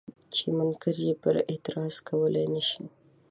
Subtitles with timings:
[0.33, 2.83] چې منکر پرې اعتراض کولی نه شي.